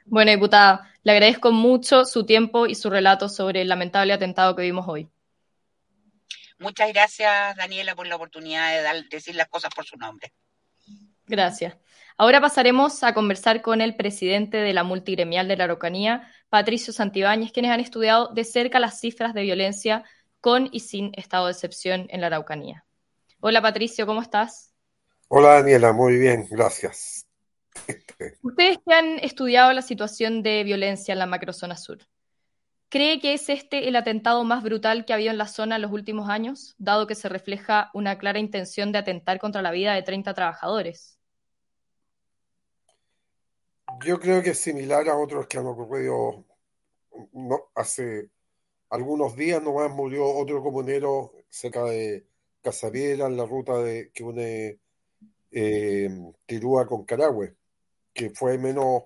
Bueno, 0.05 0.31
diputada, 0.31 0.91
le 1.03 1.11
agradezco 1.13 1.51
mucho 1.51 2.03
su 2.03 2.25
tiempo 2.25 2.65
y 2.65 2.75
su 2.75 2.89
relato 2.89 3.29
sobre 3.29 3.61
el 3.61 3.69
lamentable 3.69 4.11
atentado 4.11 4.55
que 4.55 4.63
vimos 4.63 4.87
hoy. 4.89 5.07
Muchas 6.57 6.91
gracias, 6.91 7.55
Daniela, 7.55 7.95
por 7.95 8.07
la 8.07 8.15
oportunidad 8.15 8.71
de 8.71 8.81
dar, 8.81 9.07
decir 9.07 9.35
las 9.35 9.47
cosas 9.47 9.71
por 9.73 9.85
su 9.85 9.95
nombre. 9.95 10.33
Gracias. 11.27 11.77
Ahora 12.21 12.41
pasaremos 12.41 13.01
a 13.05 13.13
conversar 13.13 13.61
con 13.61 13.79
el 13.79 13.95
presidente 13.95 14.57
de 14.57 14.73
la 14.73 14.83
multigremial 14.83 15.47
de 15.47 15.55
la 15.55 15.63
Araucanía, 15.63 16.29
Patricio 16.49 16.91
Santibáñez, 16.91 17.53
quienes 17.53 17.71
han 17.71 17.79
estudiado 17.79 18.27
de 18.33 18.43
cerca 18.43 18.77
las 18.81 18.99
cifras 18.99 19.33
de 19.33 19.43
violencia 19.43 20.03
con 20.41 20.67
y 20.73 20.81
sin 20.81 21.13
estado 21.15 21.45
de 21.45 21.53
excepción 21.53 22.07
en 22.09 22.19
la 22.19 22.27
Araucanía. 22.27 22.83
Hola 23.39 23.61
Patricio, 23.61 24.05
¿cómo 24.05 24.21
estás? 24.21 24.73
Hola 25.29 25.61
Daniela, 25.61 25.93
muy 25.93 26.17
bien, 26.17 26.45
gracias. 26.51 27.25
Ustedes 28.41 28.79
que 28.85 28.93
han 28.93 29.19
estudiado 29.19 29.71
la 29.71 29.81
situación 29.81 30.43
de 30.43 30.65
violencia 30.65 31.13
en 31.13 31.19
la 31.19 31.25
macrozona 31.25 31.77
sur, 31.77 31.99
¿cree 32.89 33.21
que 33.21 33.33
es 33.33 33.47
este 33.47 33.87
el 33.87 33.95
atentado 33.95 34.43
más 34.43 34.61
brutal 34.61 35.05
que 35.05 35.13
ha 35.13 35.15
habido 35.15 35.31
en 35.31 35.37
la 35.37 35.47
zona 35.47 35.77
en 35.77 35.83
los 35.83 35.91
últimos 35.93 36.29
años, 36.29 36.75
dado 36.79 37.07
que 37.07 37.15
se 37.15 37.29
refleja 37.29 37.91
una 37.93 38.17
clara 38.17 38.39
intención 38.39 38.91
de 38.91 38.97
atentar 38.97 39.39
contra 39.39 39.61
la 39.61 39.71
vida 39.71 39.93
de 39.93 40.03
30 40.03 40.33
trabajadores? 40.33 41.18
Yo 44.05 44.19
creo 44.19 44.41
que 44.41 44.51
es 44.51 44.59
similar 44.59 45.09
a 45.09 45.17
otros 45.17 45.47
que 45.47 45.57
han 45.57 45.65
ocurrido 45.67 46.45
no, 47.33 47.69
hace 47.75 48.29
algunos 48.89 49.35
días 49.35 49.61
nomás 49.61 49.91
murió 49.91 50.25
otro 50.25 50.63
comunero 50.63 51.33
cerca 51.49 51.83
de 51.83 52.25
Casabiela, 52.61 53.27
en 53.27 53.37
la 53.37 53.45
ruta 53.45 53.77
de, 53.77 54.11
que 54.11 54.23
une 54.23 54.79
eh, 55.51 56.09
Tirúa 56.45 56.87
con 56.87 57.05
Carahue, 57.05 57.55
que 58.13 58.29
fue 58.31 58.57
menos 58.57 59.03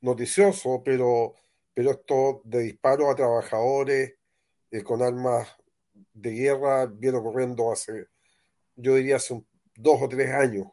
noticioso, 0.00 0.82
pero, 0.84 1.34
pero 1.74 1.92
esto 1.92 2.42
de 2.44 2.60
disparos 2.60 3.10
a 3.10 3.14
trabajadores 3.14 4.14
eh, 4.70 4.82
con 4.82 5.02
armas 5.02 5.48
de 6.12 6.30
guerra 6.32 6.86
viene 6.86 7.18
ocurriendo 7.18 7.72
hace, 7.72 8.06
yo 8.76 8.94
diría 8.94 9.16
hace 9.16 9.42
dos 9.76 10.02
o 10.02 10.08
tres 10.08 10.30
años. 10.30 10.68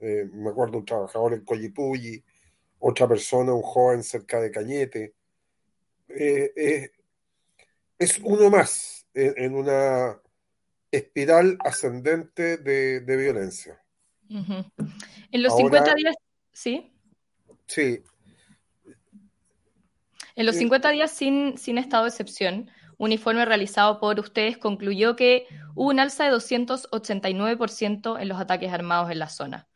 Eh, 0.00 0.28
me 0.32 0.50
acuerdo 0.50 0.78
un 0.78 0.84
trabajador 0.84 1.34
en 1.34 1.44
Collipulli, 1.44 2.22
otra 2.88 3.08
persona, 3.08 3.52
un 3.52 3.62
joven 3.62 4.04
cerca 4.04 4.40
de 4.40 4.50
Cañete. 4.52 5.14
Eh, 6.08 6.52
eh, 6.56 6.90
es 7.98 8.18
uno 8.22 8.48
más 8.48 9.06
en, 9.12 9.54
una 9.54 10.20
espiral 10.92 11.58
ascendente 11.64 12.58
de, 12.58 13.00
violencia. 13.00 13.82
En 14.28 15.42
los 15.42 15.56
50 15.56 15.94
días, 15.94 16.14
¿sí? 16.52 16.92
Sí. 17.66 18.04
En 20.36 20.46
los 20.46 20.54
50 20.54 20.90
días 20.90 21.10
sin, 21.10 21.58
sin 21.58 21.78
estado 21.78 22.04
de 22.04 22.10
excepción, 22.10 22.70
un 22.98 23.10
informe 23.10 23.44
realizado 23.44 23.98
por 23.98 24.20
ustedes 24.20 24.58
concluyó 24.58 25.16
que 25.16 25.46
hubo 25.74 25.90
un 25.90 25.98
alza 25.98 26.24
de 26.24 26.30
289% 26.30 28.20
en 28.20 28.28
los 28.28 28.38
ataques 28.38 28.72
armados 28.72 29.10
en 29.10 29.18
la 29.18 29.28
zona. 29.28 29.66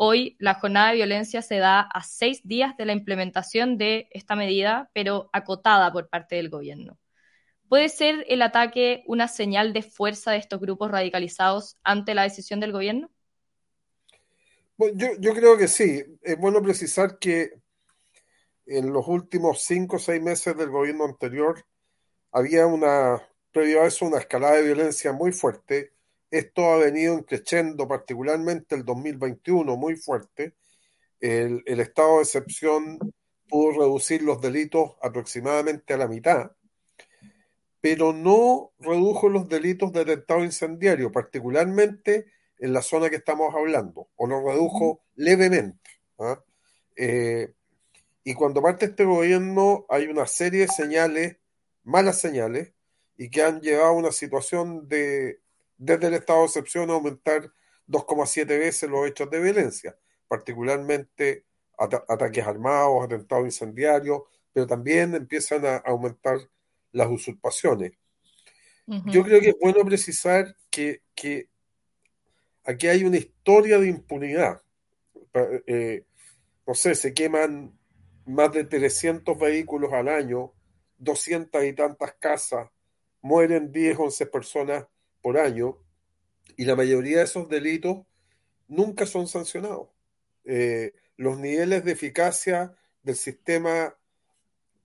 Hoy 0.00 0.36
la 0.38 0.54
jornada 0.54 0.90
de 0.90 0.94
violencia 0.94 1.42
se 1.42 1.58
da 1.58 1.80
a 1.80 2.04
seis 2.04 2.46
días 2.46 2.76
de 2.76 2.86
la 2.86 2.92
implementación 2.92 3.76
de 3.78 4.08
esta 4.12 4.36
medida, 4.36 4.92
pero 4.94 5.28
acotada 5.32 5.92
por 5.92 6.08
parte 6.08 6.36
del 6.36 6.50
gobierno. 6.50 7.00
¿Puede 7.68 7.88
ser 7.88 8.24
el 8.28 8.42
ataque 8.42 9.02
una 9.08 9.26
señal 9.26 9.72
de 9.72 9.82
fuerza 9.82 10.30
de 10.30 10.36
estos 10.36 10.60
grupos 10.60 10.92
radicalizados 10.92 11.78
ante 11.82 12.14
la 12.14 12.22
decisión 12.22 12.60
del 12.60 12.70
gobierno? 12.70 13.10
Bueno, 14.76 15.16
yo, 15.18 15.34
creo 15.34 15.58
que 15.58 15.66
sí. 15.66 16.04
Es 16.22 16.38
bueno 16.38 16.62
precisar 16.62 17.18
que 17.18 17.50
en 18.66 18.92
los 18.92 19.08
últimos 19.08 19.62
cinco 19.62 19.96
o 19.96 19.98
seis 19.98 20.22
meses 20.22 20.56
del 20.56 20.70
gobierno 20.70 21.06
anterior 21.06 21.66
había 22.30 22.68
una, 22.68 23.20
previo 23.50 23.82
a 23.82 23.86
eso, 23.86 24.06
una 24.06 24.18
escalada 24.18 24.58
de 24.58 24.62
violencia 24.62 25.12
muy 25.12 25.32
fuerte 25.32 25.97
esto 26.30 26.72
ha 26.72 26.76
venido 26.78 27.24
creciendo 27.24 27.88
particularmente 27.88 28.74
el 28.74 28.84
2021 28.84 29.76
muy 29.76 29.96
fuerte. 29.96 30.54
El, 31.20 31.62
estado 31.66 32.16
de 32.16 32.22
excepción 32.22 32.98
pudo 33.48 33.72
reducir 33.72 34.22
los 34.22 34.40
delitos 34.40 34.92
aproximadamente 35.02 35.94
a 35.94 35.96
la 35.96 36.06
mitad, 36.06 36.52
pero 37.80 38.12
no 38.12 38.72
redujo 38.78 39.28
los 39.28 39.48
delitos 39.48 39.92
de 39.92 40.02
atentado 40.02 40.44
incendiario, 40.44 41.10
particularmente 41.10 42.26
en 42.58 42.72
la 42.72 42.82
zona 42.82 43.08
que 43.08 43.16
estamos 43.16 43.54
hablando, 43.54 44.08
o 44.16 44.26
lo 44.26 44.46
redujo 44.46 45.00
levemente. 45.14 45.90
¿ah? 46.18 46.42
Eh, 46.96 47.52
y 48.22 48.34
cuando 48.34 48.60
parte 48.60 48.86
este 48.86 49.04
gobierno 49.04 49.86
hay 49.88 50.06
una 50.06 50.26
serie 50.26 50.62
de 50.62 50.68
señales, 50.68 51.38
malas 51.84 52.20
señales, 52.20 52.72
y 53.16 53.30
que 53.30 53.42
han 53.42 53.60
llevado 53.60 53.88
a 53.88 53.92
una 53.92 54.12
situación 54.12 54.86
de 54.88 55.40
desde 55.78 56.08
el 56.08 56.14
estado 56.14 56.40
de 56.40 56.46
excepción 56.46 56.90
aumentar 56.90 57.50
2,7 57.86 58.46
veces 58.46 58.90
los 58.90 59.06
hechos 59.06 59.30
de 59.30 59.40
violencia, 59.40 59.96
particularmente 60.26 61.44
ataques 61.78 62.44
armados, 62.44 63.04
atentados 63.04 63.46
incendiarios, 63.46 64.22
pero 64.52 64.66
también 64.66 65.14
empiezan 65.14 65.64
a 65.64 65.76
aumentar 65.76 66.38
las 66.92 67.08
usurpaciones. 67.08 67.92
Yo 69.06 69.22
creo 69.22 69.40
que 69.40 69.50
es 69.50 69.56
bueno 69.60 69.84
precisar 69.84 70.56
que, 70.70 71.02
aquí 72.64 72.88
hay 72.88 73.04
una 73.04 73.18
historia 73.18 73.78
de 73.78 73.88
impunidad. 73.88 74.62
Eh, 75.66 76.04
no 76.66 76.74
sé, 76.74 76.94
se 76.94 77.12
queman 77.12 77.78
más 78.24 78.50
de 78.52 78.64
300 78.64 79.38
vehículos 79.38 79.92
al 79.92 80.08
año, 80.08 80.52
200 80.96 81.64
y 81.64 81.72
tantas 81.74 82.14
casas, 82.14 82.68
mueren 83.20 83.70
10, 83.70 83.98
11 83.98 84.26
personas 84.26 84.86
por 85.20 85.38
año 85.38 85.78
y 86.56 86.64
la 86.64 86.76
mayoría 86.76 87.18
de 87.18 87.24
esos 87.24 87.48
delitos 87.48 88.06
nunca 88.66 89.06
son 89.06 89.28
sancionados. 89.28 89.88
Eh, 90.44 90.92
los 91.16 91.38
niveles 91.38 91.84
de 91.84 91.92
eficacia 91.92 92.74
del 93.02 93.16
sistema 93.16 93.96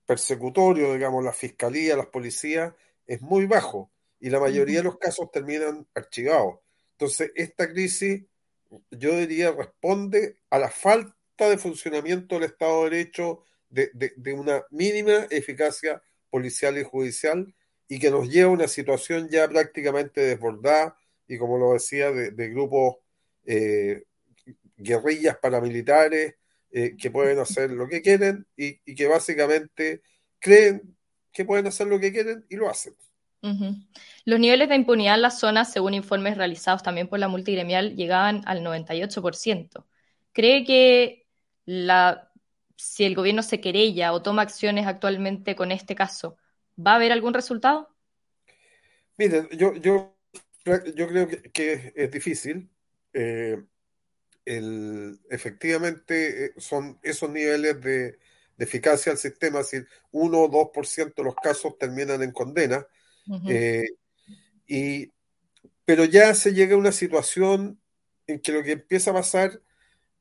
persecutorio, 0.06 0.94
digamos, 0.94 1.24
la 1.24 1.34
fiscalía, 1.34 1.96
las 1.96 2.08
policías, 2.08 2.74
es 3.08 3.22
muy 3.22 3.46
bajo 3.46 3.92
y 4.20 4.30
la 4.30 4.40
mayoría 4.40 4.78
de 4.78 4.84
los 4.84 4.98
casos 4.98 5.32
terminan 5.32 5.88
archivados. 5.94 6.60
Entonces, 6.92 7.32
esta 7.36 7.70
crisis, 7.70 8.24
yo 8.92 9.18
diría, 9.18 9.52
responde 9.52 10.38
a 10.50 10.60
la 10.60 10.70
falta 10.70 11.50
de 11.50 11.58
funcionamiento 11.58 12.36
del 12.36 12.46
Estado 12.46 12.84
de 12.84 12.90
Derecho, 12.90 13.44
de, 13.70 13.90
de 13.94 14.34
una 14.34 14.64
mínima 14.70 15.28
eficacia 15.30 16.02
policial 16.30 16.78
y 16.78 16.84
judicial, 16.84 17.54
y 17.88 18.00
que 18.00 18.12
nos 18.12 18.30
lleva 18.30 18.50
a 18.50 18.54
una 18.54 18.68
situación 18.68 19.30
ya 19.30 19.48
prácticamente 19.48 20.22
desbordada 20.22 20.98
y 21.28 21.38
como 21.38 21.58
lo 21.58 21.74
decía, 21.74 22.12
de, 22.12 22.50
grupos 22.50 22.98
eh, 23.46 24.04
guerrillas 24.78 25.38
paramilitares 25.38 26.36
eh, 26.72 26.96
que 26.98 27.12
pueden 27.12 27.40
hacer 27.40 27.72
lo 27.72 27.88
que 27.88 28.02
quieren 28.02 28.46
y, 28.58 28.78
que 28.96 29.08
básicamente 29.08 30.02
creen 30.40 30.96
que 31.32 31.46
pueden 31.46 31.68
hacer 31.68 31.88
lo 31.88 32.00
que 32.00 32.12
quieren 32.12 32.46
y 32.50 32.56
lo 32.56 32.70
hacen. 32.70 32.96
Los 34.24 34.40
niveles 34.40 34.70
de 34.70 34.76
impunidad 34.76 35.16
en 35.16 35.22
la 35.22 35.30
zona, 35.30 35.66
según 35.66 35.94
informes 35.94 36.38
realizados 36.38 36.82
también 36.82 37.10
por 37.10 37.20
la 37.20 37.28
multigremial, 37.28 37.96
llegaban 37.96 38.42
al 38.46 38.62
98%. 38.62 39.86
¿Cree 40.32 40.64
que 40.64 41.28
la, 41.66 42.32
si 42.78 43.04
el 43.04 43.16
gobierno 43.16 43.44
se 43.44 43.60
querella 43.60 44.14
o 44.14 44.22
toma 44.22 44.44
acciones 44.44 44.88
actualmente 44.88 45.56
con 45.56 45.72
este 45.74 45.94
caso, 45.94 46.38
¿va 46.78 46.94
a 46.94 46.96
haber 46.96 47.12
algún 47.12 47.34
resultado? 47.34 47.90
Miren, 49.18 49.48
yo, 49.50 49.74
yo, 49.76 50.16
yo 50.96 51.08
creo 51.08 51.28
que, 51.54 51.94
es 51.96 52.12
difícil. 52.12 52.70
Eh, 53.14 53.62
el, 54.46 55.20
efectivamente, 55.30 56.46
eh, 56.46 56.54
son 56.58 57.00
esos 57.04 57.30
niveles 57.30 57.80
de, 57.82 58.20
eficacia 58.58 59.12
del 59.12 59.20
sistema, 59.20 59.62
si 59.64 59.78
1 60.12 60.40
o 60.40 60.50
2% 60.50 61.14
de 61.16 61.24
los 61.24 61.36
casos 61.36 61.78
terminan 61.78 62.24
en 62.24 62.32
condena. 62.32 62.88
Eh, 63.50 63.90
y, 64.68 65.12
pero 65.86 66.06
ya 66.06 66.34
se 66.34 66.54
llega 66.54 66.76
a 66.76 66.78
una 66.78 66.94
situación 66.94 67.80
en 68.26 68.40
que 68.40 68.52
lo 68.54 68.64
que 68.64 68.74
empieza 68.74 69.12
a 69.12 69.16
pasar 69.16 69.62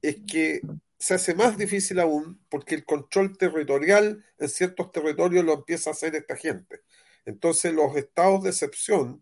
es 0.00 0.16
que 0.26 0.60
se 1.02 1.14
hace 1.14 1.34
más 1.34 1.58
difícil 1.58 1.98
aún 1.98 2.40
porque 2.48 2.76
el 2.76 2.84
control 2.84 3.36
territorial 3.36 4.24
en 4.38 4.48
ciertos 4.48 4.92
territorios 4.92 5.44
lo 5.44 5.54
empieza 5.54 5.90
a 5.90 5.94
hacer 5.94 6.14
esta 6.14 6.36
gente. 6.36 6.82
Entonces 7.26 7.72
los 7.72 7.96
estados 7.96 8.44
de 8.44 8.50
excepción 8.50 9.20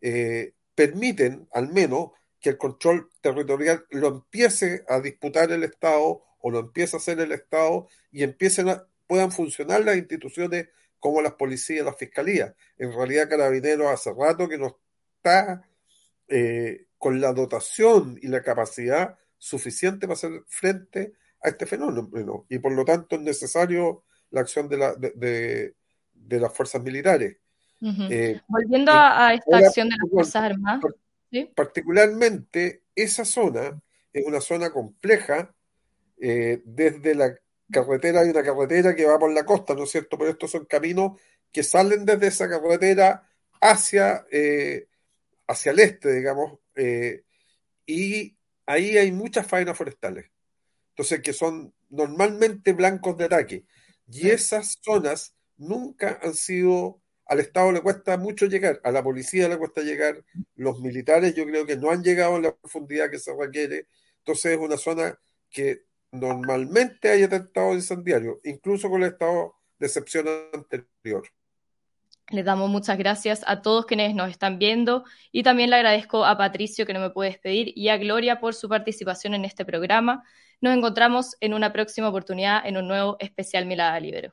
eh, 0.00 0.54
permiten 0.74 1.46
al 1.52 1.68
menos 1.72 2.10
que 2.40 2.50
el 2.50 2.58
control 2.58 3.08
territorial 3.20 3.86
lo 3.90 4.08
empiece 4.08 4.84
a 4.88 4.98
disputar 4.98 5.52
el 5.52 5.62
Estado 5.62 6.24
o 6.40 6.50
lo 6.50 6.58
empiece 6.58 6.96
a 6.96 6.98
hacer 6.98 7.20
el 7.20 7.30
Estado 7.30 7.86
y 8.10 8.24
empiecen 8.24 8.70
a, 8.70 8.84
puedan 9.06 9.30
funcionar 9.30 9.84
las 9.84 9.98
instituciones 9.98 10.70
como 10.98 11.22
las 11.22 11.34
policías, 11.34 11.86
las 11.86 11.96
fiscalías. 11.96 12.52
En 12.78 12.92
realidad 12.92 13.28
Carabineros 13.28 13.92
hace 13.92 14.12
rato 14.12 14.48
que 14.48 14.58
no 14.58 14.76
está 15.18 15.68
eh, 16.26 16.86
con 16.98 17.20
la 17.20 17.32
dotación 17.32 18.18
y 18.20 18.26
la 18.26 18.42
capacidad 18.42 19.16
suficiente 19.42 20.06
para 20.06 20.14
hacer 20.14 20.44
frente 20.46 21.14
a 21.42 21.48
este 21.48 21.66
fenómeno 21.66 22.46
y 22.48 22.60
por 22.60 22.70
lo 22.70 22.84
tanto 22.84 23.16
es 23.16 23.22
necesario 23.22 24.04
la 24.30 24.42
acción 24.42 24.68
de, 24.68 24.76
la, 24.76 24.94
de, 24.94 25.74
de, 26.14 26.40
las 26.40 26.54
fuerzas 26.54 26.80
militares. 26.80 27.38
Eh, 27.80 28.40
Volviendo 28.46 28.92
a, 28.92 29.34
esta 29.34 29.58
acción 29.58 29.88
de 29.88 29.96
las 30.00 30.10
Fuerzas 30.10 30.44
Armadas. 30.44 30.92
Particularmente 31.56 32.84
esa 32.94 33.24
zona 33.24 33.82
es 34.12 34.24
una 34.24 34.40
zona 34.40 34.70
compleja 34.70 35.52
eh, 36.20 36.62
desde 36.64 37.16
la 37.16 37.34
carretera, 37.68 38.20
hay 38.20 38.28
una 38.28 38.44
carretera 38.44 38.94
que 38.94 39.06
va 39.06 39.18
por 39.18 39.32
la 39.32 39.44
costa, 39.44 39.74
¿no 39.74 39.82
es 39.82 39.90
cierto? 39.90 40.16
Pero 40.16 40.30
estos 40.30 40.52
son 40.52 40.66
caminos 40.66 41.20
que 41.50 41.64
salen 41.64 42.04
desde 42.04 42.28
esa 42.28 42.48
carretera 42.48 43.28
hacia, 43.60 44.24
eh, 44.30 44.86
hacia 45.48 45.72
el 45.72 45.80
este, 45.80 46.12
digamos, 46.12 46.60
y 47.84 48.36
ahí 48.66 48.96
hay 48.98 49.12
muchas 49.12 49.46
faenas 49.46 49.76
forestales. 49.76 50.30
Entonces, 50.90 51.20
que 51.20 51.32
son 51.32 51.72
normalmente 51.90 52.72
blancos 52.72 53.16
de 53.16 53.24
ataque. 53.24 53.64
Y 54.10 54.28
esas 54.30 54.78
zonas 54.82 55.34
nunca 55.56 56.18
han 56.22 56.34
sido, 56.34 57.00
al 57.26 57.40
Estado 57.40 57.72
le 57.72 57.80
cuesta 57.80 58.16
mucho 58.16 58.46
llegar, 58.46 58.80
a 58.84 58.90
la 58.90 59.02
policía 59.02 59.48
le 59.48 59.58
cuesta 59.58 59.82
llegar, 59.82 60.24
los 60.54 60.80
militares 60.80 61.34
yo 61.34 61.46
creo 61.46 61.64
que 61.66 61.76
no 61.76 61.90
han 61.90 62.02
llegado 62.02 62.36
a 62.36 62.40
la 62.40 62.54
profundidad 62.54 63.10
que 63.10 63.18
se 63.18 63.34
requiere. 63.34 63.86
Entonces 64.18 64.52
es 64.52 64.58
una 64.58 64.76
zona 64.76 65.18
que 65.50 65.84
normalmente 66.10 67.08
hay 67.08 67.22
atentados 67.22 67.74
incendiarios, 67.74 68.38
incluso 68.44 68.90
con 68.90 69.02
el 69.02 69.12
estado 69.12 69.54
de 69.78 69.86
excepción 69.86 70.26
anterior. 70.52 71.24
Les 72.32 72.46
damos 72.46 72.70
muchas 72.70 72.96
gracias 72.96 73.44
a 73.46 73.60
todos 73.60 73.84
quienes 73.84 74.14
nos 74.14 74.30
están 74.30 74.58
viendo 74.58 75.04
y 75.32 75.42
también 75.42 75.68
le 75.68 75.76
agradezco 75.76 76.24
a 76.24 76.38
Patricio 76.38 76.86
que 76.86 76.94
no 76.94 77.00
me 77.00 77.10
puede 77.10 77.28
despedir 77.28 77.74
y 77.76 77.90
a 77.90 77.98
Gloria 77.98 78.40
por 78.40 78.54
su 78.54 78.70
participación 78.70 79.34
en 79.34 79.44
este 79.44 79.66
programa. 79.66 80.24
Nos 80.62 80.74
encontramos 80.74 81.36
en 81.40 81.52
una 81.52 81.74
próxima 81.74 82.08
oportunidad 82.08 82.66
en 82.66 82.78
un 82.78 82.88
nuevo 82.88 83.18
especial 83.20 83.66
Mirada 83.66 84.00
Libero. 84.00 84.32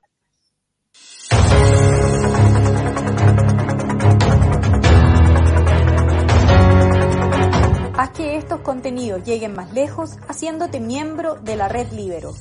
Haz 7.97 8.11
que 8.11 8.37
estos 8.37 8.61
contenidos 8.61 9.25
lleguen 9.25 9.53
más 9.53 9.73
lejos 9.73 10.11
haciéndote 10.29 10.79
miembro 10.79 11.35
de 11.35 11.57
la 11.57 11.67
red 11.67 11.91
Libero. 11.91 12.31